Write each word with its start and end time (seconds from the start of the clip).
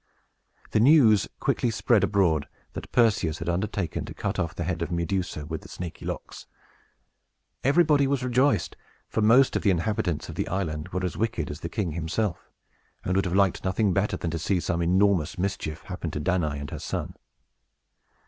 The 0.71 0.79
news 0.79 1.27
quickly 1.39 1.69
spread 1.69 2.03
abroad 2.03 2.47
that 2.73 2.91
Perseus 2.91 3.37
had 3.37 3.47
undertaken 3.47 4.03
to 4.05 4.15
cut 4.15 4.39
off 4.39 4.55
the 4.55 4.63
head 4.63 4.81
of 4.81 4.91
Medusa 4.91 5.45
with 5.45 5.61
the 5.61 5.69
snaky 5.69 6.05
locks. 6.07 6.47
Everybody 7.63 8.07
was 8.07 8.23
rejoiced; 8.23 8.75
for 9.07 9.21
most 9.21 9.55
of 9.55 9.61
the 9.61 9.69
inhabitants 9.69 10.27
of 10.27 10.33
the 10.33 10.47
island 10.47 10.89
were 10.89 11.05
as 11.05 11.17
wicked 11.17 11.51
as 11.51 11.59
the 11.59 11.69
king 11.69 11.91
himself, 11.91 12.49
and 13.05 13.15
would 13.15 13.25
have 13.25 13.35
liked 13.35 13.63
nothing 13.63 13.93
better 13.93 14.17
than 14.17 14.31
to 14.31 14.39
see 14.39 14.59
some 14.59 14.81
enormous 14.81 15.37
mischief 15.37 15.83
happen 15.83 16.09
to 16.09 16.19
Danaë 16.19 16.59
and 16.61 16.71
her 16.71 16.79
son. 16.79 17.13